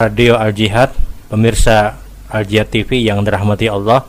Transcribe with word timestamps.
Radio 0.00 0.32
Al 0.40 0.56
Jihad, 0.56 0.96
pemirsa 1.28 2.00
Al 2.32 2.48
Jihad 2.48 2.72
TV 2.72 3.04
yang 3.04 3.20
dirahmati 3.20 3.68
Allah. 3.68 4.08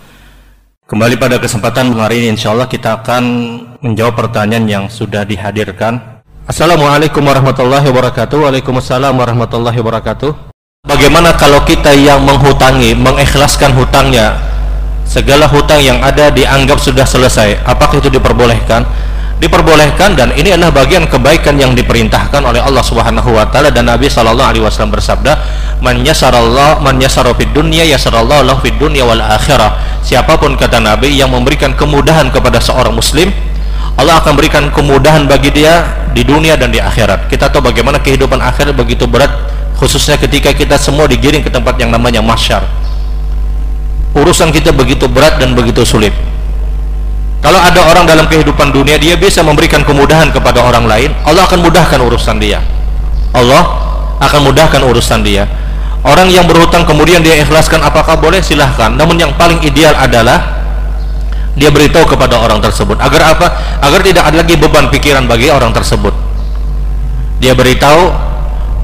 Kembali 0.88 1.20
pada 1.20 1.36
kesempatan 1.36 1.92
hari 2.00 2.24
ini 2.24 2.40
insya 2.40 2.56
Allah 2.56 2.72
kita 2.72 3.04
akan 3.04 3.24
menjawab 3.84 4.16
pertanyaan 4.16 4.72
yang 4.72 4.86
sudah 4.88 5.28
dihadirkan. 5.28 6.24
Assalamualaikum 6.48 7.20
warahmatullahi 7.20 7.84
wabarakatuh. 7.92 8.40
Waalaikumsalam 8.40 9.20
warahmatullahi 9.20 9.76
wabarakatuh. 9.84 10.32
Bagaimana 10.88 11.36
kalau 11.36 11.60
kita 11.68 11.92
yang 11.92 12.24
menghutangi, 12.24 12.96
mengikhlaskan 12.96 13.76
hutangnya, 13.76 14.40
segala 15.04 15.44
hutang 15.52 15.84
yang 15.84 16.00
ada 16.00 16.32
dianggap 16.32 16.80
sudah 16.80 17.04
selesai, 17.04 17.68
apakah 17.68 18.00
itu 18.00 18.08
diperbolehkan? 18.08 18.88
Diperbolehkan 19.42 20.14
dan 20.14 20.30
ini 20.38 20.54
adalah 20.54 20.70
bagian 20.86 21.10
kebaikan 21.10 21.58
yang 21.58 21.74
diperintahkan 21.74 22.46
oleh 22.46 22.62
Allah 22.62 22.86
Subhanahu 22.86 23.34
wa 23.34 23.50
taala 23.50 23.74
dan 23.74 23.90
Nabi 23.90 24.06
sallallahu 24.06 24.54
alaihi 24.54 24.62
wasallam 24.62 24.94
bersabda 24.94 25.34
man 25.82 25.98
yasara 26.06 27.34
fid 27.34 27.50
dunya 27.50 27.90
yasarallahu 27.90 28.46
lahu 28.46 28.62
fid 28.62 28.78
dunya 28.78 29.02
wal 29.02 29.18
akhirah. 29.18 29.82
Siapa 30.06 30.38
pun 30.38 30.54
kata 30.54 30.78
Nabi 30.78 31.18
yang 31.18 31.34
memberikan 31.34 31.74
kemudahan 31.74 32.30
kepada 32.30 32.62
seorang 32.62 32.94
muslim 32.94 33.34
Allah 33.98 34.22
akan 34.22 34.38
berikan 34.38 34.70
kemudahan 34.70 35.26
bagi 35.26 35.50
dia 35.50 35.90
di 36.14 36.22
dunia 36.22 36.54
dan 36.54 36.70
di 36.70 36.78
akhirat. 36.78 37.26
Kita 37.26 37.50
tahu 37.50 37.74
bagaimana 37.74 37.98
kehidupan 37.98 38.38
akhirat 38.38 38.78
begitu 38.78 39.10
berat 39.10 39.34
khususnya 39.82 40.22
ketika 40.22 40.54
kita 40.54 40.78
semua 40.78 41.10
digiring 41.10 41.42
ke 41.42 41.50
tempat 41.50 41.82
yang 41.82 41.90
namanya 41.90 42.22
mahsyar. 42.22 42.62
Urusan 44.14 44.54
kita 44.54 44.70
begitu 44.70 45.10
berat 45.10 45.42
dan 45.42 45.58
begitu 45.58 45.82
sulit 45.82 46.14
kalau 47.42 47.58
ada 47.58 47.82
orang 47.90 48.06
dalam 48.06 48.30
kehidupan 48.30 48.70
dunia 48.70 49.02
dia 49.02 49.18
bisa 49.18 49.42
memberikan 49.42 49.82
kemudahan 49.82 50.30
kepada 50.30 50.62
orang 50.62 50.86
lain, 50.86 51.10
Allah 51.26 51.50
akan 51.50 51.66
mudahkan 51.66 51.98
urusan 51.98 52.38
dia. 52.38 52.62
Allah 53.34 53.66
akan 54.22 54.46
mudahkan 54.46 54.78
urusan 54.86 55.26
dia. 55.26 55.50
Orang 56.06 56.30
yang 56.30 56.46
berhutang 56.46 56.86
kemudian 56.86 57.26
dia 57.26 57.42
ikhlaskan 57.42 57.82
apakah 57.82 58.14
boleh 58.22 58.46
silahkan. 58.46 58.94
Namun 58.94 59.18
yang 59.18 59.34
paling 59.34 59.58
ideal 59.66 59.98
adalah 59.98 60.62
dia 61.58 61.74
beritahu 61.74 62.06
kepada 62.14 62.38
orang 62.38 62.62
tersebut 62.62 63.02
agar 63.02 63.34
apa? 63.34 63.48
Agar 63.82 64.06
tidak 64.06 64.24
ada 64.30 64.46
lagi 64.46 64.56
beban 64.62 64.94
pikiran 64.94 65.26
bagi 65.26 65.50
orang 65.50 65.74
tersebut. 65.74 66.14
Dia 67.42 67.58
beritahu 67.58 68.14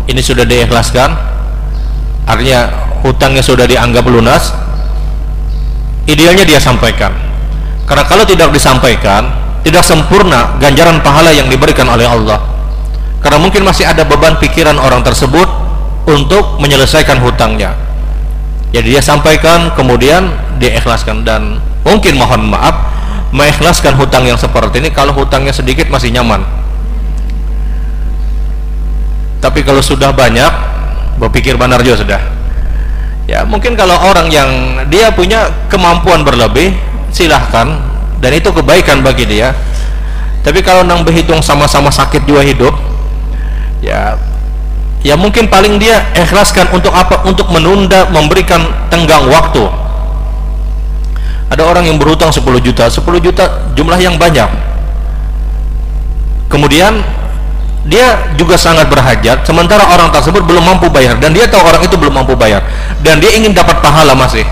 ini 0.09 0.21
sudah 0.21 0.49
diikhlaskan. 0.49 1.13
Artinya 2.25 2.73
hutangnya 3.05 3.45
sudah 3.45 3.69
dianggap 3.69 4.01
lunas. 4.09 4.49
Idealnya 6.09 6.41
dia 6.41 6.57
sampaikan 6.57 7.26
karena 7.87 8.03
kalau 8.03 8.27
tidak 8.27 8.51
disampaikan, 8.51 9.31
tidak 9.63 9.81
sempurna 9.87 10.59
ganjaran 10.59 10.99
pahala 10.99 11.31
yang 11.31 11.47
diberikan 11.47 11.87
oleh 11.87 12.03
Allah. 12.03 12.43
Karena 13.23 13.39
mungkin 13.39 13.63
masih 13.63 13.87
ada 13.87 14.03
beban 14.03 14.35
pikiran 14.37 14.75
orang 14.75 15.01
tersebut 15.07 15.47
untuk 16.07 16.59
menyelesaikan 16.59 17.23
hutangnya. 17.23 17.73
Jadi 18.75 18.91
dia 18.91 18.99
sampaikan, 18.99 19.71
kemudian 19.71 20.35
dia 20.59 20.75
ikhlaskan 20.75 21.23
dan 21.23 21.63
mungkin 21.87 22.19
mohon 22.19 22.51
maaf 22.51 22.75
mengikhlaskan 23.31 23.95
hutang 23.95 24.27
yang 24.27 24.39
seperti 24.39 24.83
ini 24.83 24.91
kalau 24.91 25.15
hutangnya 25.15 25.55
sedikit 25.55 25.87
masih 25.87 26.11
nyaman. 26.11 26.43
Tapi 29.39 29.63
kalau 29.63 29.79
sudah 29.79 30.11
banyak, 30.11 30.51
berpikir 31.23 31.55
benar 31.55 31.79
juga 31.79 32.03
sudah. 32.03 32.21
Ya, 33.27 33.43
mungkin 33.43 33.75
kalau 33.75 33.95
orang 33.95 34.27
yang 34.31 34.49
dia 34.87 35.11
punya 35.11 35.51
kemampuan 35.67 36.23
berlebih, 36.23 36.75
silahkan. 37.11 37.79
Dan 38.17 38.33
itu 38.33 38.49
kebaikan 38.49 39.05
bagi 39.05 39.29
dia. 39.29 39.53
Tapi 40.41 40.63
kalau 40.63 40.81
nang 40.87 41.03
berhitung 41.03 41.43
sama-sama 41.43 41.91
sakit 41.91 42.23
juga 42.23 42.39
hidup 42.39 42.71
ya 43.83 44.17
ya 45.05 45.13
mungkin 45.13 45.47
paling 45.47 45.77
dia 45.77 46.01
ikhlaskan 46.17 46.71
untuk 46.73 46.91
apa? 46.91 47.23
Untuk 47.27 47.47
menunda 47.53 48.09
memberikan 48.09 48.63
tenggang 48.89 49.27
waktu. 49.29 49.63
Ada 51.47 51.63
orang 51.63 51.87
yang 51.87 51.95
berhutang 51.95 52.27
10 52.27 52.43
juta. 52.59 52.91
10 52.91 53.23
juta 53.23 53.71
jumlah 53.71 53.99
yang 53.99 54.19
banyak. 54.19 54.51
Kemudian 56.51 56.99
dia 57.87 58.35
juga 58.35 58.59
sangat 58.59 58.91
berhajat. 58.91 59.47
Sementara 59.47 59.87
orang 59.95 60.11
tersebut 60.11 60.43
belum 60.43 60.63
mampu 60.63 60.91
bayar. 60.91 61.15
Dan 61.23 61.31
dia 61.31 61.47
tahu 61.47 61.63
orang 61.63 61.79
itu 61.87 61.95
belum 61.95 62.19
mampu 62.19 62.35
bayar. 62.35 62.59
Dan 62.99 63.23
dia 63.23 63.31
ingin 63.31 63.55
dapat 63.55 63.79
pahala 63.79 64.11
masih 64.11 64.43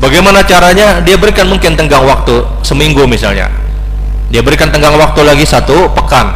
Bagaimana 0.00 0.40
caranya? 0.48 1.04
Dia 1.04 1.20
berikan 1.20 1.44
mungkin 1.44 1.76
tenggang 1.76 2.08
waktu 2.08 2.40
seminggu 2.64 3.04
misalnya. 3.04 3.52
Dia 4.32 4.40
berikan 4.40 4.72
tenggang 4.72 4.96
waktu 4.96 5.20
lagi 5.20 5.44
satu 5.44 5.92
pekan. 5.92 6.32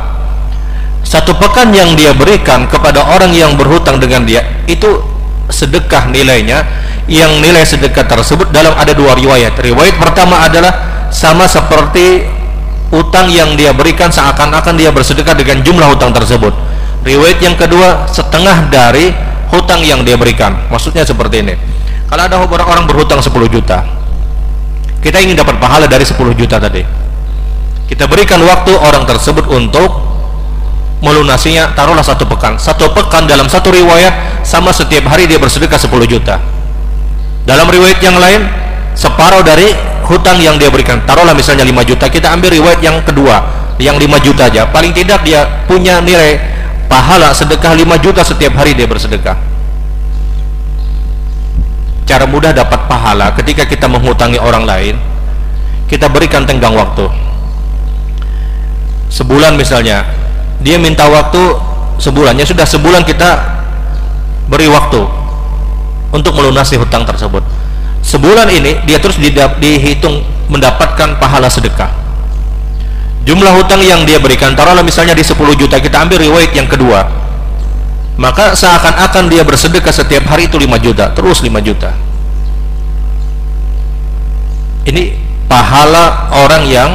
Satu 1.01 1.33
pekan 1.33 1.73
yang 1.73 1.97
dia 1.97 2.13
berikan 2.13 2.69
kepada 2.69 3.01
orang 3.09 3.33
yang 3.33 3.57
berhutang 3.57 3.97
dengan 3.97 4.29
dia 4.29 4.45
itu 4.69 5.01
sedekah 5.49 6.09
nilainya 6.13 6.65
yang 7.09 7.41
nilai 7.41 7.65
sedekah 7.65 8.05
tersebut 8.05 8.53
dalam 8.53 8.77
ada 8.77 8.93
dua 8.93 9.17
riwayat. 9.17 9.57
Riwayat 9.57 9.97
pertama 9.97 10.45
adalah 10.45 11.09
sama 11.09 11.49
seperti 11.49 12.25
utang 12.93 13.33
yang 13.33 13.57
dia 13.57 13.73
berikan 13.73 14.13
seakan-akan 14.13 14.77
dia 14.77 14.93
bersedekah 14.93 15.33
dengan 15.33 15.65
jumlah 15.65 15.89
hutang 15.89 16.13
tersebut. 16.13 16.53
Riwayat 17.05 17.41
yang 17.41 17.57
kedua 17.57 18.09
setengah 18.13 18.69
dari 18.69 19.13
hutang 19.49 19.81
yang 19.81 20.05
dia 20.05 20.21
berikan. 20.21 20.53
Maksudnya 20.69 21.05
seperti 21.05 21.41
ini 21.41 21.74
kalau 22.09 22.23
ada 22.25 22.37
orang 22.41 22.85
berhutang 22.89 23.21
10 23.21 23.31
juta 23.49 24.05
kita 25.05 25.21
ingin 25.21 25.37
dapat 25.37 25.61
pahala 25.61 25.85
dari 25.85 26.01
10 26.01 26.17
juta 26.33 26.57
tadi. 26.57 26.81
Kita 27.85 28.09
berikan 28.09 28.41
waktu 28.41 28.73
orang 28.73 29.05
tersebut 29.05 29.45
untuk 29.53 30.01
melunasinya 31.05 31.77
taruhlah 31.77 32.01
satu 32.01 32.25
pekan. 32.25 32.57
Satu 32.57 32.89
pekan 32.97 33.29
dalam 33.29 33.45
satu 33.45 33.69
riwayat 33.69 34.41
sama 34.41 34.73
setiap 34.73 35.13
hari 35.13 35.29
dia 35.29 35.37
bersedekah 35.37 35.77
10 35.77 36.09
juta. 36.09 36.41
Dalam 37.45 37.69
riwayat 37.69 38.01
yang 38.01 38.17
lain 38.17 38.49
separuh 38.97 39.45
dari 39.45 39.77
hutang 40.09 40.41
yang 40.41 40.57
dia 40.57 40.73
berikan 40.73 41.05
taruhlah 41.05 41.37
misalnya 41.37 41.69
5 41.69 41.85
juta 41.85 42.09
kita 42.09 42.33
ambil 42.33 42.57
riwayat 42.57 42.81
yang 42.81 42.97
kedua 43.05 43.45
yang 43.77 44.01
5 44.01 44.09
juta 44.25 44.49
aja. 44.49 44.73
Paling 44.73 44.97
tidak 44.97 45.21
dia 45.21 45.45
punya 45.69 46.01
nilai 46.01 46.41
pahala 46.89 47.37
sedekah 47.37 47.77
5 47.77 47.85
juta 48.01 48.25
setiap 48.25 48.57
hari 48.57 48.73
dia 48.73 48.89
bersedekah 48.89 49.54
cara 52.05 52.29
mudah 52.29 52.53
dapat 52.53 52.85
pahala 52.85 53.33
ketika 53.33 53.65
kita 53.65 53.89
menghutangi 53.89 54.37
orang 54.37 54.69
lain 54.69 54.95
kita 55.89 56.09
berikan 56.09 56.45
tenggang 56.49 56.73
waktu. 56.77 57.09
Sebulan 59.13 59.57
misalnya 59.57 60.05
dia 60.61 60.81
minta 60.81 61.07
waktu 61.07 61.61
sebulannya 62.01 62.45
sudah 62.45 62.65
sebulan 62.67 63.05
kita 63.05 63.31
beri 64.49 64.69
waktu 64.69 65.01
untuk 66.13 66.33
melunasi 66.37 66.77
hutang 66.81 67.05
tersebut. 67.09 67.45
Sebulan 68.05 68.49
ini 68.53 68.85
dia 68.85 69.01
terus 69.01 69.17
dihitung 69.17 70.25
mendapatkan 70.53 71.17
pahala 71.17 71.49
sedekah. 71.49 71.89
Jumlah 73.25 73.57
hutang 73.57 73.81
yang 73.81 74.05
dia 74.05 74.21
berikan 74.21 74.53
taruhlah 74.53 74.85
misalnya 74.85 75.17
di 75.17 75.25
10 75.25 75.41
juta 75.57 75.81
kita 75.81 76.05
ambil 76.05 76.21
riwayat 76.21 76.53
yang 76.53 76.69
kedua 76.69 77.24
maka 78.15 78.55
seakan-akan 78.55 79.27
dia 79.27 79.43
bersedekah 79.43 79.91
setiap 79.91 80.31
hari 80.31 80.47
itu 80.47 80.55
5 80.55 80.79
juta. 80.79 81.11
Terus 81.11 81.43
5 81.43 81.59
juta. 81.59 81.91
Ini 84.85 85.17
pahala 85.51 86.31
orang 86.31 86.63
yang 86.69 86.91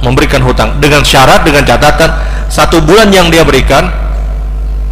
memberikan 0.00 0.40
hutang. 0.40 0.80
Dengan 0.80 1.04
syarat 1.04 1.44
dengan 1.44 1.66
catatan 1.66 2.10
satu 2.48 2.80
bulan 2.80 3.10
yang 3.10 3.28
dia 3.28 3.42
berikan 3.42 3.90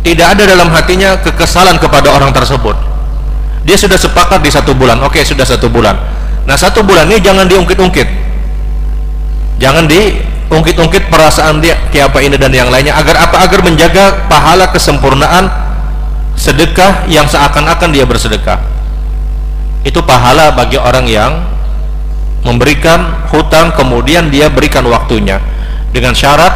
tidak 0.03 0.34
ada 0.34 0.43
dalam 0.50 0.69
hatinya 0.75 1.15
kekesalan 1.22 1.78
kepada 1.78 2.11
orang 2.11 2.34
tersebut. 2.34 2.75
Dia 3.62 3.78
sudah 3.78 3.94
sepakat 3.94 4.43
di 4.43 4.50
satu 4.50 4.75
bulan. 4.75 4.99
Oke 5.06 5.22
sudah 5.22 5.47
satu 5.47 5.71
bulan. 5.71 5.94
Nah 6.43 6.59
satu 6.59 6.82
bulan 6.82 7.06
ini 7.06 7.22
jangan 7.22 7.47
diungkit-ungkit. 7.47 8.09
Jangan 9.62 9.87
diungkit-ungkit 9.87 11.06
perasaan 11.06 11.62
dia 11.62 11.79
kayak 11.94 12.11
apa 12.11 12.19
ini 12.19 12.35
dan 12.35 12.50
yang 12.50 12.67
lainnya 12.67 12.99
agar 12.99 13.31
apa? 13.31 13.47
Agar 13.47 13.62
menjaga 13.62 14.26
pahala 14.26 14.75
kesempurnaan 14.75 15.62
sedekah 16.37 17.06
yang 17.06 17.29
seakan-akan 17.29 17.90
dia 17.94 18.05
bersedekah. 18.05 18.58
Itu 19.82 20.02
pahala 20.06 20.55
bagi 20.55 20.79
orang 20.79 21.06
yang 21.11 21.32
memberikan 22.43 23.26
hutang 23.31 23.75
kemudian 23.75 24.31
dia 24.31 24.50
berikan 24.50 24.87
waktunya. 24.87 25.38
Dengan 25.90 26.14
syarat 26.14 26.50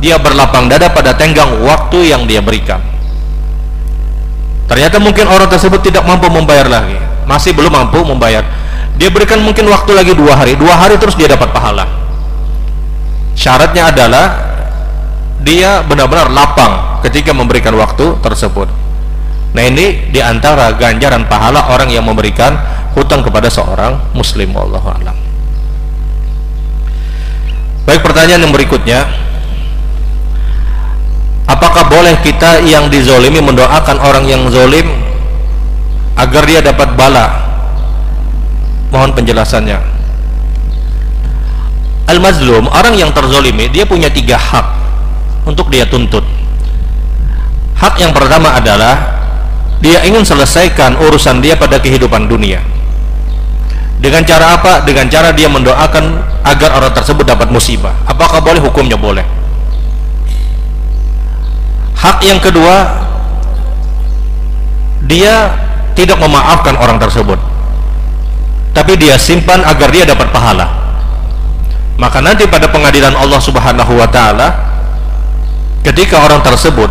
dia 0.00 0.18
berlapang 0.18 0.68
dada 0.68 0.90
pada 0.92 1.14
tenggang 1.16 1.62
waktu 1.64 2.12
yang 2.12 2.24
dia 2.24 2.40
berikan. 2.40 2.80
Ternyata 4.68 4.96
mungkin 4.98 5.28
orang 5.28 5.48
tersebut 5.52 5.84
tidak 5.84 6.04
mampu 6.08 6.32
membayar 6.32 6.68
lagi. 6.68 6.96
Masih 7.28 7.52
belum 7.52 7.72
mampu 7.72 8.00
membayar. 8.02 8.44
Dia 8.96 9.08
berikan 9.08 9.40
mungkin 9.40 9.68
waktu 9.68 9.92
lagi 9.92 10.12
dua 10.16 10.36
hari. 10.36 10.56
Dua 10.56 10.74
hari 10.76 10.96
terus 10.96 11.16
dia 11.16 11.28
dapat 11.28 11.52
pahala. 11.52 11.84
Syaratnya 13.36 13.92
adalah 13.92 14.26
dia 15.42 15.82
benar-benar 15.82 16.30
lapang 16.30 17.02
ketika 17.02 17.34
memberikan 17.34 17.74
waktu 17.74 18.14
tersebut 18.22 18.81
Nah 19.52 19.62
ini 19.68 20.08
di 20.08 20.20
antara 20.24 20.72
ganjaran 20.72 21.28
pahala 21.28 21.68
orang 21.68 21.92
yang 21.92 22.08
memberikan 22.08 22.56
hutang 22.96 23.20
kepada 23.20 23.52
seorang 23.52 24.00
muslim 24.16 24.52
Allah 24.56 24.80
alam. 24.80 25.16
Baik 27.84 28.00
pertanyaan 28.00 28.48
yang 28.48 28.54
berikutnya. 28.54 29.00
Apakah 31.44 31.84
boleh 31.90 32.16
kita 32.24 32.64
yang 32.64 32.88
dizolimi 32.88 33.44
mendoakan 33.44 33.98
orang 34.00 34.24
yang 34.24 34.48
zolim 34.48 34.88
agar 36.16 36.48
dia 36.48 36.64
dapat 36.64 36.96
bala? 36.96 37.28
Mohon 38.88 39.12
penjelasannya. 39.20 39.78
Al-mazlum 42.08 42.72
orang 42.72 42.96
yang 42.96 43.12
terzolimi 43.12 43.68
dia 43.68 43.84
punya 43.84 44.08
tiga 44.08 44.40
hak 44.40 44.66
untuk 45.44 45.68
dia 45.68 45.84
tuntut. 45.84 46.24
Hak 47.76 47.98
yang 47.98 48.14
pertama 48.14 48.54
adalah 48.56 49.21
dia 49.82 49.98
ingin 50.06 50.22
selesaikan 50.22 50.94
urusan 50.94 51.42
dia 51.42 51.58
pada 51.58 51.82
kehidupan 51.82 52.30
dunia. 52.30 52.62
Dengan 53.98 54.22
cara 54.22 54.58
apa? 54.58 54.82
dengan 54.86 55.10
cara 55.10 55.34
dia 55.34 55.50
mendoakan 55.50 56.22
agar 56.46 56.70
orang 56.78 56.94
tersebut 56.94 57.26
dapat 57.26 57.50
musibah. 57.50 57.94
Apakah 58.06 58.38
boleh? 58.38 58.62
hukumnya 58.62 58.94
boleh. 58.94 59.26
Hak 61.98 62.22
yang 62.22 62.38
kedua 62.38 63.02
dia 65.06 65.54
tidak 65.98 66.18
memaafkan 66.18 66.78
orang 66.78 66.98
tersebut. 67.02 67.38
Tapi 68.74 68.92
dia 68.98 69.18
simpan 69.18 69.66
agar 69.66 69.90
dia 69.90 70.06
dapat 70.06 70.30
pahala. 70.30 70.66
Maka 71.98 72.22
nanti 72.22 72.46
pada 72.46 72.70
pengadilan 72.70 73.14
Allah 73.14 73.38
subhanahu 73.38 73.98
wa 73.98 74.08
ta'ala 74.10 74.48
ketika 75.86 76.22
orang 76.22 76.42
tersebut 76.42 76.90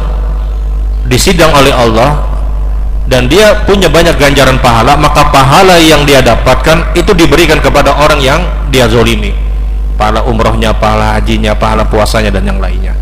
disidang 1.11 1.51
oleh 1.51 1.75
Allah 1.75 2.30
dan 3.09 3.25
dia 3.25 3.65
punya 3.67 3.89
banyak 3.89 4.15
ganjaran 4.15 4.61
pahala 4.63 4.95
maka 4.95 5.27
pahala 5.33 5.75
yang 5.81 6.05
dia 6.05 6.23
dapatkan 6.23 6.95
itu 6.95 7.11
diberikan 7.17 7.57
kepada 7.57 7.91
orang 7.97 8.21
yang 8.21 8.39
dia 8.71 8.85
zolimi. 8.87 9.33
Pahala 9.99 10.25
umrohnya, 10.25 10.73
pahala 10.73 11.19
hajinya, 11.19 11.53
pahala 11.53 11.85
puasanya 11.85 12.31
dan 12.33 12.47
yang 12.47 12.57
lainnya. 12.63 12.95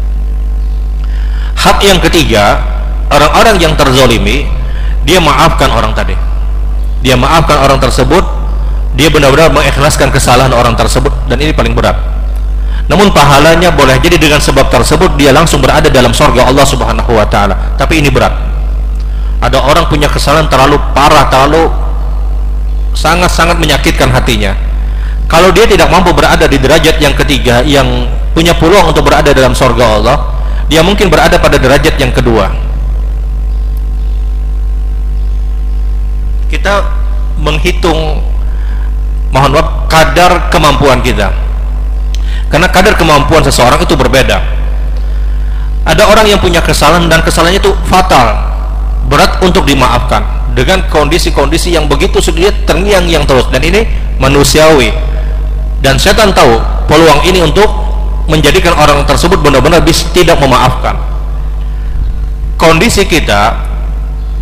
Hak 1.53 1.83
yang 1.83 2.01
ketiga 2.01 2.57
orang-orang 3.11 3.61
yang 3.61 3.73
terzolimi 3.77 4.47
dia 5.03 5.21
maafkan 5.21 5.69
orang 5.71 5.93
tadi. 5.93 6.17
Dia 7.05 7.15
maafkan 7.15 7.59
orang 7.61 7.79
tersebut 7.79 8.23
dia 8.97 9.07
benar-benar 9.13 9.53
mengikhlaskan 9.53 10.09
kesalahan 10.09 10.51
orang 10.51 10.73
tersebut 10.73 11.13
dan 11.29 11.37
ini 11.37 11.53
paling 11.53 11.77
berat. 11.77 11.95
Namun 12.89 13.13
pahalanya 13.13 13.69
boleh 13.69 14.01
jadi 14.01 14.17
dengan 14.17 14.41
sebab 14.41 14.73
tersebut 14.73 15.13
dia 15.13 15.29
langsung 15.29 15.61
berada 15.61 15.93
dalam 15.93 16.09
sorga 16.09 16.49
Allah 16.49 16.65
subhanahu 16.65 17.13
wa 17.13 17.29
ta'ala. 17.29 17.77
Tapi 17.77 18.01
ini 18.01 18.09
berat 18.09 18.48
ada 19.39 19.57
orang 19.63 19.87
punya 19.87 20.11
kesalahan 20.11 20.51
terlalu 20.51 20.75
parah 20.91 21.31
terlalu 21.31 21.71
sangat-sangat 22.91 23.55
menyakitkan 23.55 24.11
hatinya. 24.11 24.51
Kalau 25.31 25.55
dia 25.55 25.63
tidak 25.63 25.87
mampu 25.87 26.11
berada 26.11 26.43
di 26.49 26.59
derajat 26.59 26.99
yang 26.99 27.15
ketiga 27.15 27.63
yang 27.63 27.87
punya 28.35 28.51
peluang 28.57 28.91
untuk 28.91 29.07
berada 29.07 29.31
dalam 29.31 29.55
sorga 29.55 29.85
Allah 29.95 30.17
dia 30.67 30.83
mungkin 30.83 31.07
berada 31.07 31.39
pada 31.39 31.55
derajat 31.55 31.95
yang 31.95 32.11
kedua. 32.11 32.51
Kita 36.51 36.81
menghitung 37.39 38.25
mohon 39.31 39.51
maaf 39.53 39.87
kadar 39.87 40.51
kemampuan 40.51 40.99
kita. 40.99 41.31
Karena 42.49 42.67
kadar 42.67 42.97
kemampuan 42.97 43.45
seseorang 43.45 43.79
itu 43.79 43.93
berbeda. 43.93 44.41
Ada 45.85 46.03
orang 46.09 46.25
yang 46.27 46.41
punya 46.41 46.59
kesalahan 46.59 47.05
dan 47.07 47.21
kesalahannya 47.21 47.61
itu 47.61 47.71
fatal 47.87 48.48
berat 49.09 49.41
untuk 49.41 49.65
dimaafkan 49.65 50.53
dengan 50.53 50.85
kondisi-kondisi 50.87 51.73
yang 51.73 51.89
begitu 51.89 52.21
sulit 52.21 52.53
terngiang-yang 52.69 53.25
terus. 53.25 53.49
Dan 53.49 53.65
ini 53.65 53.83
manusiawi. 54.21 54.93
Dan 55.81 55.97
setan 55.97 56.31
tahu 56.31 56.61
peluang 56.85 57.25
ini 57.25 57.41
untuk 57.41 57.67
menjadikan 58.29 58.77
orang 58.77 59.01
tersebut 59.09 59.41
benar-benar 59.41 59.81
bisa 59.81 60.05
tidak 60.13 60.37
memaafkan. 60.37 60.93
Kondisi 62.59 63.07
kita 63.09 63.57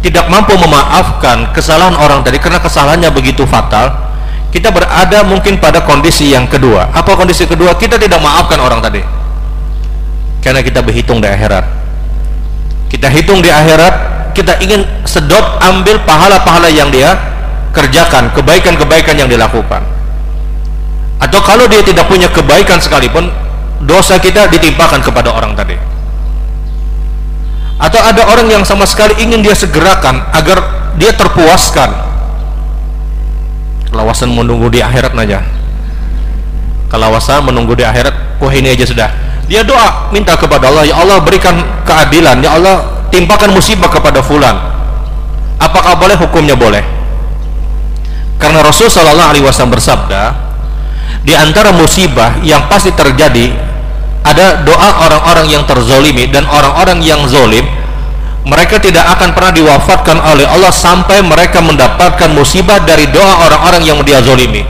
tidak 0.03 0.27
mampu 0.27 0.53
memaafkan 0.59 1.53
kesalahan 1.55 1.95
orang 1.95 2.21
tadi 2.21 2.37
karena 2.37 2.59
kesalahannya 2.59 3.09
begitu 3.15 3.47
fatal. 3.47 4.09
Kita 4.47 4.71
berada 4.71 5.27
mungkin 5.27 5.59
pada 5.59 5.83
kondisi 5.83 6.31
yang 6.33 6.47
kedua. 6.47 6.89
Apa 6.95 7.13
kondisi 7.19 7.43
kedua? 7.45 7.75
Kita 7.75 7.99
tidak 7.99 8.17
maafkan 8.23 8.57
orang 8.57 8.79
tadi. 8.79 9.03
Karena 10.39 10.63
kita 10.63 10.79
berhitung 10.79 11.19
di 11.19 11.27
akhirat. 11.27 11.67
Kita 12.87 13.11
hitung 13.11 13.43
di 13.43 13.51
akhirat 13.51 14.06
kita 14.37 14.61
ingin 14.61 14.85
sedot 15.09 15.41
ambil 15.65 15.97
pahala-pahala 16.05 16.69
yang 16.69 16.93
dia 16.93 17.17
kerjakan 17.73 18.29
kebaikan-kebaikan 18.37 19.17
yang 19.17 19.25
dilakukan. 19.25 19.81
Atau 21.17 21.41
kalau 21.41 21.65
dia 21.65 21.81
tidak 21.81 22.05
punya 22.05 22.29
kebaikan 22.29 22.77
sekalipun 22.77 23.33
dosa 23.81 24.21
kita 24.21 24.45
ditimpakan 24.53 25.01
kepada 25.01 25.33
orang 25.33 25.57
tadi. 25.57 25.73
Atau 27.81 27.97
ada 27.97 28.29
orang 28.29 28.45
yang 28.49 28.61
sama 28.61 28.85
sekali 28.85 29.17
ingin 29.17 29.41
dia 29.41 29.57
segerakan 29.57 30.21
agar 30.33 30.61
dia 31.01 31.09
terpuaskan. 31.17 31.89
Kelawasan 33.89 34.29
menunggu 34.29 34.69
di 34.69 34.85
akhirat 34.85 35.17
saja 35.17 35.41
kelawasan 36.87 37.43
menunggu 37.43 37.75
di 37.75 37.83
akhirat 37.83 38.39
wah 38.39 38.51
ini 38.51 38.73
aja 38.73 38.87
sudah. 38.87 39.09
Dia 39.47 39.63
doa 39.63 40.11
minta 40.11 40.35
kepada 40.35 40.67
Allah 40.67 40.83
ya 40.83 40.95
Allah 40.99 41.23
berikan 41.23 41.55
keadilan. 41.87 42.43
Ya 42.43 42.55
Allah 42.55 42.96
timpakan 43.09 43.54
musibah 43.54 43.92
kepada 43.92 44.19
fulan. 44.24 44.56
Apakah 45.57 45.98
boleh? 45.98 46.15
Hukumnya 46.19 46.54
boleh. 46.54 46.83
Karena 48.38 48.62
Rasul 48.62 48.88
Shallallahu 48.88 49.30
Alaihi 49.33 49.45
Wasallam 49.45 49.74
bersabda 49.74 50.24
di 51.25 51.33
antara 51.33 51.74
musibah 51.74 52.38
yang 52.45 52.69
pasti 52.69 52.94
terjadi 52.94 53.50
ada 54.21 54.62
doa 54.62 55.09
orang-orang 55.09 55.50
yang 55.50 55.63
terzolimi 55.65 56.30
dan 56.30 56.45
orang-orang 56.45 57.01
yang 57.01 57.25
zolim. 57.25 57.65
Mereka 58.48 58.80
tidak 58.80 59.04
akan 59.19 59.36
pernah 59.36 59.51
diwafatkan 59.51 60.18
oleh 60.24 60.48
Allah 60.48 60.71
sampai 60.71 61.19
mereka 61.19 61.59
mendapatkan 61.59 62.31
musibah 62.31 62.80
dari 62.80 63.04
doa 63.12 63.44
orang-orang 63.44 63.83
yang 63.83 64.00
dia 64.07 64.24
zolimi. 64.24 64.63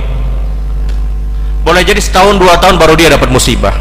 Boleh 1.62 1.86
jadi 1.86 2.02
setahun 2.02 2.42
dua 2.42 2.58
tahun 2.58 2.82
baru 2.82 2.98
dia 2.98 3.14
dapat 3.14 3.30
musibah. 3.30 3.78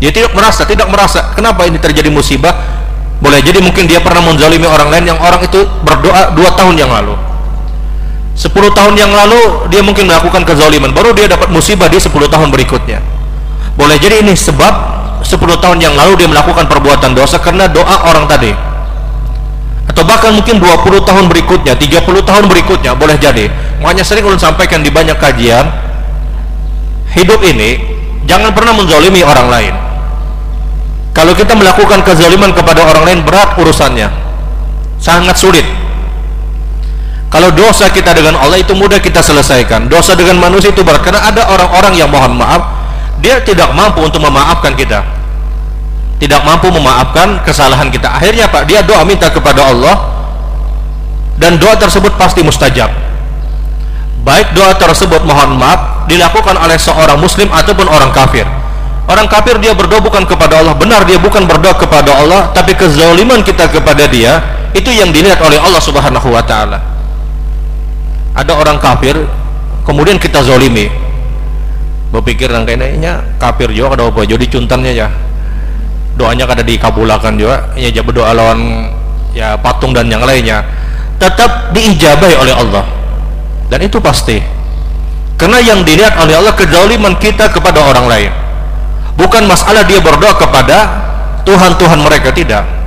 Dia 0.00 0.08
tidak 0.08 0.32
merasa 0.32 0.64
tidak 0.64 0.88
merasa 0.88 1.36
kenapa 1.36 1.68
ini 1.68 1.76
terjadi 1.76 2.08
musibah 2.08 2.75
boleh 3.16 3.40
jadi 3.40 3.58
mungkin 3.64 3.88
dia 3.88 3.98
pernah 4.04 4.20
menzalimi 4.20 4.68
orang 4.68 4.92
lain 4.92 5.04
yang 5.08 5.18
orang 5.20 5.40
itu 5.40 5.64
berdoa 5.82 6.36
dua 6.36 6.52
tahun 6.52 6.76
yang 6.76 6.92
lalu. 6.92 7.16
Sepuluh 8.36 8.68
tahun 8.76 9.00
yang 9.00 9.08
lalu 9.08 9.72
dia 9.72 9.80
mungkin 9.80 10.04
melakukan 10.04 10.44
kezaliman. 10.44 10.92
Baru 10.92 11.16
dia 11.16 11.24
dapat 11.24 11.48
musibah 11.48 11.88
di 11.88 11.96
sepuluh 11.96 12.28
tahun 12.28 12.52
berikutnya. 12.52 13.00
Boleh 13.80 13.96
jadi 13.96 14.20
ini 14.20 14.36
sebab 14.36 14.74
sepuluh 15.24 15.56
tahun 15.56 15.80
yang 15.80 15.96
lalu 15.96 16.20
dia 16.20 16.28
melakukan 16.28 16.68
perbuatan 16.68 17.16
dosa 17.16 17.40
karena 17.40 17.64
doa 17.64 18.12
orang 18.12 18.28
tadi. 18.28 18.52
Atau 19.86 20.04
bahkan 20.04 20.34
mungkin 20.36 20.60
20 20.60 21.08
tahun 21.08 21.24
berikutnya 21.32 21.72
30 21.72 22.04
tahun 22.04 22.44
berikutnya 22.52 22.92
boleh 22.98 23.16
jadi. 23.16 23.48
Makanya 23.80 24.04
sering 24.04 24.28
ulun 24.28 24.36
sampaikan 24.36 24.84
di 24.84 24.92
banyak 24.92 25.16
kajian 25.16 25.64
hidup 27.16 27.40
ini 27.40 27.80
jangan 28.28 28.52
pernah 28.52 28.76
menzalimi 28.76 29.24
orang 29.24 29.48
lain 29.48 29.74
kalau 31.16 31.32
kita 31.32 31.56
melakukan 31.56 32.04
kezaliman 32.04 32.52
kepada 32.52 32.84
orang 32.84 33.08
lain 33.08 33.20
berat 33.24 33.56
urusannya. 33.56 34.12
Sangat 35.00 35.40
sulit. 35.40 35.64
Kalau 37.32 37.48
dosa 37.56 37.88
kita 37.88 38.12
dengan 38.12 38.36
Allah 38.36 38.60
itu 38.60 38.76
mudah 38.76 39.00
kita 39.00 39.24
selesaikan. 39.24 39.88
Dosa 39.88 40.12
dengan 40.12 40.36
manusia 40.36 40.76
itu 40.76 40.84
berat 40.84 41.00
karena 41.00 41.24
ada 41.24 41.48
orang-orang 41.48 41.96
yang 41.96 42.12
mohon 42.12 42.36
maaf 42.36 42.68
dia 43.24 43.40
tidak 43.40 43.72
mampu 43.72 44.04
untuk 44.04 44.20
memaafkan 44.20 44.76
kita. 44.76 45.00
Tidak 46.20 46.44
mampu 46.44 46.68
memaafkan 46.68 47.40
kesalahan 47.48 47.88
kita. 47.88 48.12
Akhirnya 48.12 48.52
Pak 48.52 48.68
dia 48.68 48.84
doa 48.84 49.00
minta 49.08 49.32
kepada 49.32 49.72
Allah 49.72 49.96
dan 51.40 51.56
doa 51.56 51.80
tersebut 51.80 52.12
pasti 52.20 52.44
mustajab. 52.44 52.92
Baik 54.20 54.52
doa 54.52 54.76
tersebut 54.76 55.24
mohon 55.24 55.56
maaf 55.56 56.04
dilakukan 56.12 56.60
oleh 56.60 56.76
seorang 56.76 57.16
muslim 57.16 57.48
ataupun 57.48 57.88
orang 57.88 58.12
kafir 58.12 58.44
Orang 59.06 59.30
kafir 59.30 59.54
dia 59.62 59.70
berdoa 59.70 60.02
bukan 60.02 60.26
kepada 60.26 60.58
Allah, 60.58 60.74
benar 60.74 61.06
dia 61.06 61.14
bukan 61.22 61.46
berdoa 61.46 61.78
kepada 61.78 62.10
Allah, 62.10 62.50
tapi 62.50 62.74
kezaliman 62.74 63.38
kita 63.38 63.70
kepada 63.70 64.10
dia 64.10 64.42
itu 64.74 64.90
yang 64.90 65.14
dilihat 65.14 65.38
oleh 65.38 65.62
Allah 65.62 65.78
Subhanahu 65.78 66.26
wa 66.26 66.42
taala. 66.42 66.82
Ada 68.34 68.50
orang 68.50 68.82
kafir 68.82 69.14
kemudian 69.86 70.18
kita 70.18 70.42
zolimi. 70.42 70.90
Berpikir 72.10 72.50
kayaknya 72.50 73.22
kafir 73.38 73.70
juga 73.70 73.94
ada 73.94 74.10
apa 74.10 74.26
jadi 74.26 74.42
cuntannya 74.42 74.92
ya. 74.98 75.06
Doanya 76.18 76.50
kada 76.50 76.66
dikabulkan 76.66 77.38
juga, 77.38 77.70
ya 77.78 77.86
jadi 77.94 78.02
berdoa 78.02 78.34
lawan 78.34 78.90
ya 79.30 79.54
patung 79.54 79.94
dan 79.94 80.10
yang 80.10 80.26
lainnya 80.26 80.66
tetap 81.22 81.70
diijabahi 81.70 82.34
oleh 82.42 82.54
Allah. 82.58 82.82
Dan 83.70 83.86
itu 83.86 84.02
pasti. 84.02 84.42
Karena 85.38 85.62
yang 85.62 85.86
dilihat 85.86 86.18
oleh 86.18 86.34
Allah 86.34 86.58
kezaliman 86.58 87.14
kita 87.22 87.54
kepada 87.54 87.86
orang 87.86 88.10
lain 88.10 88.45
bukan 89.16 89.42
masalah 89.48 89.82
dia 89.88 89.98
berdoa 89.98 90.36
kepada 90.36 90.78
Tuhan-Tuhan 91.42 92.00
mereka 92.04 92.30
tidak 92.30 92.85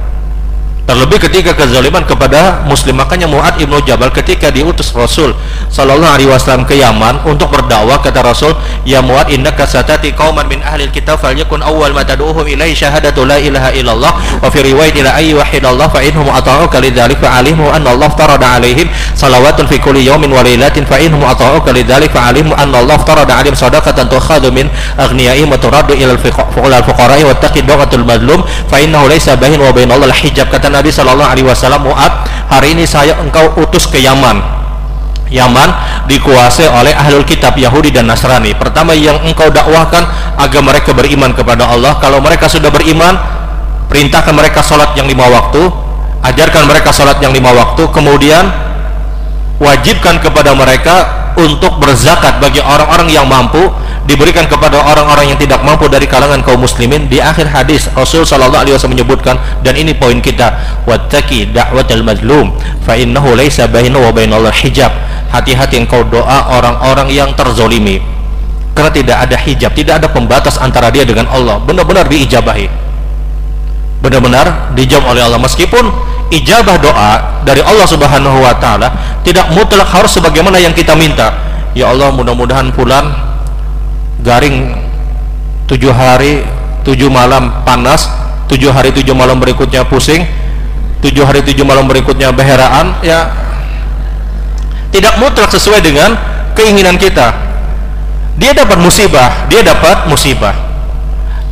terlebih 0.90 1.22
ketika 1.22 1.54
kezaliman 1.54 2.02
kepada 2.02 2.66
muslim. 2.66 2.98
Makanya 2.98 3.30
Mu'ad 3.30 3.62
ibnu 3.62 3.78
Jabal 3.86 4.10
ketika 4.10 4.50
diutus 4.50 4.90
Rasul 4.98 5.38
Sallallahu 5.70 6.18
Alaihi 6.18 6.26
Wasallam 6.34 6.66
ke 6.66 6.74
Yaman 6.82 7.22
untuk 7.30 7.54
berdakwah 7.54 8.02
kata 8.02 8.26
Rasul 8.26 8.58
ya 8.90 9.06
Mu'ad 9.06 9.30
innaka 9.30 9.70
satati 9.70 10.18
qauman 10.18 10.50
min 10.50 10.66
ahli 10.66 10.90
kitab 10.90 11.22
falyakun 11.22 11.62
awwal 11.62 11.94
ma 11.94 12.02
tad'uhum 12.02 12.42
ilaihi 12.50 12.74
syahadatu 12.74 13.22
la 13.22 13.38
ilaha 13.38 13.70
illallah 13.78 14.42
wa 14.42 14.50
fi 14.50 14.66
riwayat 14.66 14.98
ila 14.98 15.14
ayyi 15.14 15.38
wahidallah 15.38 15.86
fa 15.94 16.02
innahum 16.02 16.34
ata'uka 16.34 16.82
lidzalik 16.82 17.22
fa 17.22 17.38
alimu 17.38 17.70
anna 17.70 17.94
Allah 17.94 18.10
farada 18.18 18.58
alaihim 18.58 18.90
salawatun 19.14 19.70
fi 19.70 19.78
kulli 19.78 20.10
yawmin 20.10 20.34
wa 20.34 20.42
fa 20.42 20.98
innahum 20.98 21.22
ata'uka 21.30 21.70
lidzalik 21.70 22.10
fa 22.10 22.34
alimu 22.34 22.58
anna 22.58 22.82
Allah 22.82 22.98
farada 23.06 23.38
alaihim 23.38 23.54
sadaqatan 23.54 24.10
tukhadhu 24.10 24.50
min 24.50 24.66
aghniyaihim 24.98 25.54
wa 25.54 25.62
turaddu 25.62 25.94
ila 25.94 26.18
al-fuqara'i 26.18 27.22
wa 27.30 27.38
taqi 27.38 27.62
dawqatul 27.62 28.02
madlum 28.02 28.42
fa 28.66 28.82
innahu 28.82 29.06
laysa 29.06 29.38
bain 29.38 29.62
wa 29.62 29.70
bain 29.70 29.86
Allah 29.94 30.10
hijab 30.10 30.50
kata 30.50 30.79
Nabi 30.80 30.96
Shallallahu 30.96 31.28
Alaihi 31.28 31.44
Wasallam 31.44 31.92
Mu'ad 31.92 32.24
hari 32.48 32.72
ini 32.72 32.88
saya 32.88 33.20
engkau 33.20 33.52
utus 33.60 33.84
ke 33.92 34.00
Yaman. 34.00 34.40
Yaman 35.28 35.70
dikuasai 36.08 36.72
oleh 36.72 36.96
ahlul 36.96 37.28
kitab 37.28 37.60
Yahudi 37.60 37.92
dan 37.92 38.08
Nasrani. 38.08 38.56
Pertama 38.56 38.96
yang 38.96 39.20
engkau 39.28 39.52
dakwahkan 39.52 40.08
agar 40.40 40.62
mereka 40.64 40.96
beriman 40.96 41.36
kepada 41.36 41.68
Allah. 41.68 42.00
Kalau 42.00 42.24
mereka 42.24 42.48
sudah 42.48 42.72
beriman 42.72 43.12
perintahkan 43.92 44.32
mereka 44.32 44.64
sholat 44.64 44.96
yang 44.96 45.04
lima 45.04 45.28
waktu 45.28 45.68
ajarkan 46.24 46.64
mereka 46.64 46.96
sholat 46.96 47.20
yang 47.20 47.36
lima 47.36 47.52
waktu 47.52 47.84
kemudian 47.92 48.48
wajibkan 49.60 50.24
kepada 50.24 50.56
mereka 50.56 50.96
untuk 51.36 51.76
berzakat 51.84 52.40
bagi 52.40 52.64
orang-orang 52.64 53.12
yang 53.12 53.28
mampu 53.28 53.68
diberikan 54.10 54.50
kepada 54.50 54.82
orang-orang 54.82 55.30
yang 55.30 55.38
tidak 55.38 55.62
mampu 55.62 55.86
dari 55.86 56.10
kalangan 56.10 56.42
kaum 56.42 56.66
muslimin. 56.66 57.06
Di 57.06 57.22
akhir 57.22 57.46
hadis 57.46 57.86
Rasul 57.94 58.26
sallallahu 58.26 58.66
alaihi 58.66 58.74
wasallam 58.74 58.98
menyebutkan 58.98 59.38
dan 59.62 59.78
ini 59.78 59.94
poin 59.94 60.18
kita 60.18 60.58
wattaqi 60.90 61.54
da'watal 61.54 62.02
mazlum 62.02 62.50
fa 62.82 62.98
innahu 62.98 63.38
laisa 63.38 63.70
bainahu 63.70 64.10
wa 64.10 64.12
bainallah 64.12 64.50
hijab. 64.50 64.90
Hati-hati 65.30 65.86
engkau 65.86 66.02
doa 66.10 66.58
orang-orang 66.58 67.14
yang 67.14 67.30
terzolimi. 67.38 68.02
Karena 68.74 68.90
tidak 68.90 69.18
ada 69.30 69.38
hijab 69.38 69.78
tidak 69.78 70.02
ada 70.02 70.08
pembatas 70.10 70.58
antara 70.58 70.90
dia 70.90 71.06
dengan 71.06 71.30
Allah. 71.30 71.62
Benar-benar 71.62 72.10
diijabahi. 72.10 72.66
Benar-benar 74.02 74.74
dijawab 74.74 75.14
oleh 75.14 75.22
Allah. 75.22 75.38
Meskipun 75.38 75.86
ijabah 76.34 76.82
doa 76.82 77.12
dari 77.46 77.62
Allah 77.62 77.86
subhanahu 77.86 78.42
wa 78.42 78.58
ta'ala 78.58 78.90
tidak 79.22 79.54
mutlak 79.54 79.86
harus 79.86 80.10
sebagaimana 80.18 80.58
yang 80.58 80.74
kita 80.74 80.98
minta. 80.98 81.30
Ya 81.78 81.94
Allah 81.94 82.10
mudah-mudahan 82.10 82.74
fulan 82.74 83.29
garing 84.26 84.76
tujuh 85.70 85.94
hari 85.94 86.44
tujuh 86.84 87.08
malam 87.08 87.64
panas 87.64 88.10
tujuh 88.50 88.74
hari 88.74 88.90
tujuh 88.90 89.14
malam 89.14 89.38
berikutnya 89.38 89.86
pusing 89.86 90.26
tujuh 91.00 91.24
hari 91.24 91.46
tujuh 91.46 91.64
malam 91.64 91.88
berikutnya 91.88 92.34
beheraan 92.34 92.98
ya 93.06 93.30
tidak 94.90 95.22
mutlak 95.22 95.50
sesuai 95.54 95.86
dengan 95.86 96.18
keinginan 96.58 96.98
kita. 96.98 97.32
Dia 98.40 98.56
dapat 98.56 98.80
musibah 98.82 99.48
dia 99.48 99.62
dapat 99.62 100.10
musibah. 100.10 100.56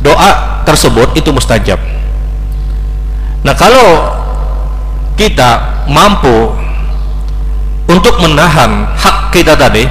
Doa 0.02 0.62
tersebut 0.66 1.14
itu 1.14 1.30
mustajab. 1.30 1.78
Nah 3.46 3.54
kalau 3.54 4.14
kita 5.14 5.82
mampu 5.90 6.54
untuk 7.88 8.20
menahan 8.20 8.86
hak 8.94 9.32
kita 9.32 9.56
tadi 9.56 9.86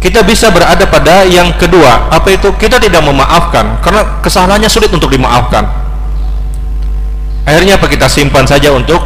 kita 0.00 0.24
bisa 0.24 0.48
berada 0.48 0.88
pada 0.88 1.28
yang 1.28 1.52
kedua. 1.60 2.08
Apa 2.08 2.32
itu? 2.32 2.48
Kita 2.56 2.80
tidak 2.80 3.04
memaafkan 3.04 3.76
karena 3.84 4.00
kesalahannya 4.24 4.66
sulit 4.72 4.88
untuk 4.88 5.12
dimaafkan. 5.12 5.68
Akhirnya 7.44 7.76
apa? 7.76 7.84
Kita 7.84 8.08
simpan 8.08 8.48
saja 8.48 8.72
untuk 8.72 8.96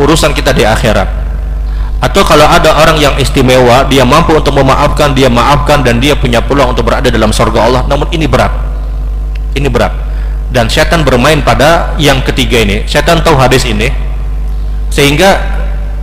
urusan 0.00 0.32
kita 0.32 0.56
di 0.56 0.64
akhirat. 0.64 1.28
Atau 2.00 2.24
kalau 2.24 2.48
ada 2.48 2.80
orang 2.80 2.96
yang 2.96 3.12
istimewa 3.20 3.84
dia 3.92 4.08
mampu 4.08 4.32
untuk 4.32 4.56
memaafkan 4.56 5.12
dia 5.12 5.28
maafkan 5.28 5.84
dan 5.84 6.00
dia 6.00 6.16
punya 6.16 6.40
peluang 6.40 6.72
untuk 6.72 6.88
berada 6.88 7.12
dalam 7.12 7.28
surga 7.28 7.60
Allah. 7.68 7.82
Namun 7.84 8.08
ini 8.16 8.24
berat. 8.24 8.56
Ini 9.52 9.68
berat. 9.68 9.92
Dan 10.48 10.72
setan 10.72 11.04
bermain 11.04 11.44
pada 11.44 11.92
yang 12.00 12.24
ketiga 12.24 12.64
ini. 12.64 12.88
Setan 12.88 13.20
tahu 13.20 13.36
hadis 13.36 13.68
ini. 13.68 13.92
Sehingga 14.88 15.44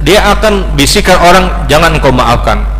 dia 0.05 0.21
akan 0.37 0.77
bisikan 0.77 1.17
orang 1.17 1.65
jangan 1.65 1.97
engkau 1.97 2.13
maafkan 2.13 2.72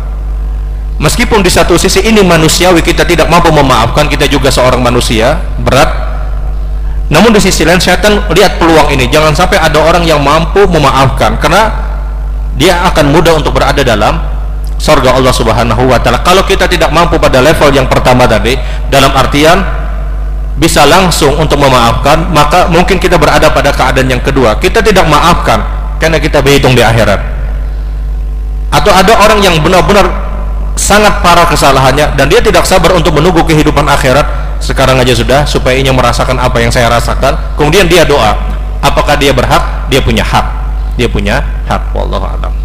meskipun 0.98 1.42
di 1.42 1.50
satu 1.50 1.74
sisi 1.74 2.02
ini 2.04 2.22
manusiawi 2.22 2.80
kita 2.80 3.02
tidak 3.02 3.26
mampu 3.26 3.50
memaafkan 3.50 4.06
kita 4.06 4.30
juga 4.30 4.50
seorang 4.50 4.80
manusia 4.80 5.40
berat. 5.62 5.90
Namun 7.12 7.36
di 7.36 7.40
sisi 7.42 7.68
lain 7.68 7.78
setan 7.82 8.24
lihat 8.32 8.56
peluang 8.56 8.88
ini. 8.88 9.10
Jangan 9.12 9.36
sampai 9.36 9.60
ada 9.60 9.76
orang 9.76 10.08
yang 10.08 10.24
mampu 10.24 10.64
memaafkan 10.64 11.36
karena 11.36 11.68
dia 12.56 12.80
akan 12.88 13.12
mudah 13.12 13.36
untuk 13.36 13.52
berada 13.52 13.84
dalam 13.84 14.16
surga 14.80 15.20
Allah 15.20 15.34
subhanahu 15.34 15.84
wa 15.84 16.00
ta'ala. 16.00 16.24
Kalau 16.24 16.42
kita 16.48 16.64
tidak 16.64 16.88
mampu 16.94 17.20
pada 17.20 17.44
level 17.44 17.70
yang 17.74 17.86
pertama 17.90 18.24
tadi 18.24 18.56
dalam 18.88 19.12
artian 19.12 19.60
bisa 20.54 20.86
langsung 20.86 21.34
untuk 21.34 21.58
memaafkan 21.58 22.30
maka 22.30 22.70
mungkin 22.70 23.02
kita 23.02 23.18
berada 23.18 23.52
pada 23.52 23.74
keadaan 23.74 24.08
yang 24.08 24.22
kedua. 24.24 24.56
Kita 24.56 24.80
tidak 24.80 25.04
maafkan 25.04 25.60
karena 26.00 26.16
kita 26.16 26.40
berhitung 26.40 26.72
di 26.72 26.80
akhirat. 26.80 27.20
Atau 28.72 28.90
ada 28.90 29.12
orang 29.22 29.44
yang 29.44 29.60
benar-benar 29.60 30.23
sangat 30.74 31.22
parah 31.22 31.46
kesalahannya 31.46 32.18
dan 32.18 32.26
dia 32.26 32.42
tidak 32.42 32.66
sabar 32.66 32.94
untuk 32.98 33.14
menunggu 33.14 33.42
kehidupan 33.46 33.86
akhirat. 33.86 34.26
Sekarang 34.62 34.96
aja 34.96 35.12
sudah 35.12 35.44
supaya 35.44 35.76
ia 35.76 35.92
merasakan 35.92 36.40
apa 36.40 36.56
yang 36.56 36.72
saya 36.72 36.88
rasakan. 36.88 37.36
Kemudian 37.60 37.84
dia 37.84 38.08
doa 38.08 38.32
apakah 38.80 39.14
dia 39.14 39.30
berhak? 39.30 39.88
Dia 39.92 40.00
punya 40.00 40.24
hak. 40.24 40.46
Dia 40.96 41.10
punya 41.10 41.42
hak 41.68 41.90
wallahu 41.92 42.22
a'lam 42.22 42.63